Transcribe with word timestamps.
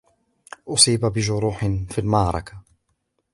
أُصيب 0.67 1.05
بجروح 1.05 1.59
في 1.89 1.99
المعركة. 1.99 2.63